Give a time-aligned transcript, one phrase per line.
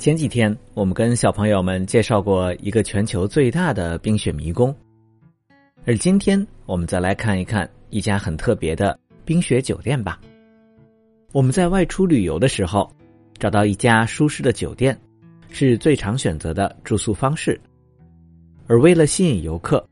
[0.00, 4.74] 前几天我们跟小朋友们介绍过一个全球最大的冰雪迷宫，
[5.84, 10.18] 而今天我们再来看一看一家很特别的冰雪酒店吧。
[11.32, 12.90] 我们在外出旅游的时候，
[13.38, 14.98] 找到一家舒适的酒店，
[15.50, 17.60] 是最常选择的住宿方式。
[18.68, 19.86] 而为了吸引游客，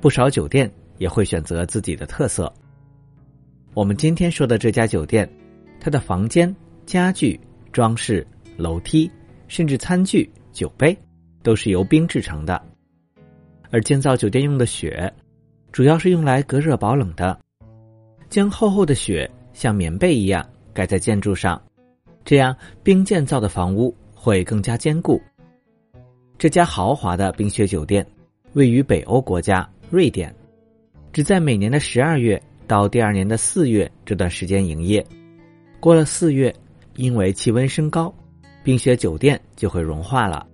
[0.00, 0.68] 不少酒店
[0.98, 2.52] 也会选择自己的特色。
[3.74, 5.32] 我们今天说的这家酒店，
[5.78, 6.52] 它的房间、
[6.84, 7.38] 家具、
[7.70, 8.26] 装饰、
[8.56, 9.08] 楼梯。
[9.52, 10.96] 甚至餐具、酒杯
[11.42, 12.58] 都是由冰制成的，
[13.70, 15.12] 而建造酒店用的雪，
[15.70, 17.38] 主要是用来隔热保冷的。
[18.30, 21.62] 将厚厚的雪像棉被一样盖在建筑上，
[22.24, 25.20] 这样冰建造的房屋会更加坚固。
[26.38, 28.06] 这家豪华的冰雪酒店
[28.54, 30.34] 位于北欧国家瑞典，
[31.12, 35.06] 只在每年的十二月到第二年的四月这段时间营业。
[35.78, 36.54] 过了四月，
[36.96, 38.10] 因为气温升高。
[38.64, 40.46] 冰雪酒店就会融化了，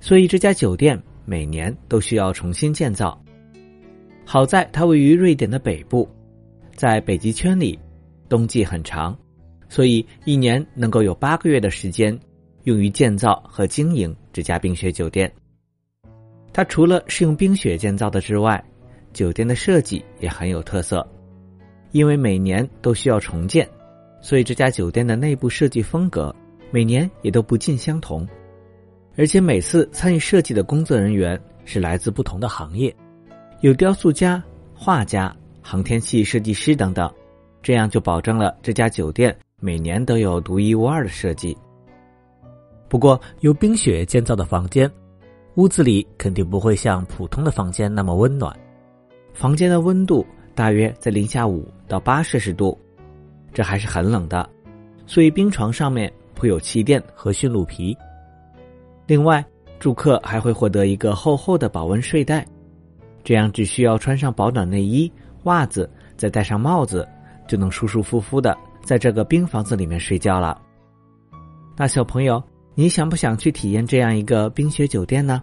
[0.00, 3.20] 所以这家酒店每年都需要重新建造。
[4.24, 6.08] 好在它位于瑞典的北部，
[6.74, 7.78] 在北极圈里，
[8.28, 9.16] 冬季很长，
[9.68, 12.18] 所以一年能够有八个月的时间
[12.64, 15.32] 用于建造和经营这家冰雪酒店。
[16.52, 18.62] 它除了是用冰雪建造的之外，
[19.12, 21.06] 酒店的设计也很有特色，
[21.92, 23.68] 因为每年都需要重建，
[24.20, 26.34] 所以这家酒店的内部设计风格。
[26.70, 28.26] 每年也都不尽相同，
[29.16, 32.94] 而且每次参与设计的工作人员是来自不同的行业，
[33.60, 34.42] 有雕塑家、
[34.74, 37.10] 画家、航天器设计师等等，
[37.62, 41.56] 这样就保证了这家酒店每年都有独一无二的设计。
[42.88, 44.90] 不过，由冰雪建造的房间，
[45.54, 48.54] 屋子里肯定不会像普通的房间那么温暖，
[49.32, 52.78] 房间的温度大约在零下五到八摄氏度，
[53.52, 54.48] 这还是很冷的，
[55.06, 56.12] 所以冰床上面。
[56.36, 57.96] 铺有气垫和驯鹿皮。
[59.06, 59.44] 另外，
[59.80, 62.46] 住客还会获得一个厚厚的保温睡袋，
[63.24, 65.10] 这样只需要穿上保暖内衣、
[65.44, 67.08] 袜子，再戴上帽子，
[67.48, 70.60] 就能舒舒服服的在这个冰房子里面睡觉了。
[71.76, 72.42] 那小朋友，
[72.74, 75.42] 你想不想去体验这样一个冰雪酒店呢？